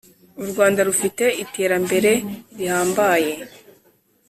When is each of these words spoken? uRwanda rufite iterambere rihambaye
uRwanda 0.41 0.81
rufite 0.89 1.25
iterambere 1.43 2.11
rihambaye 2.57 3.31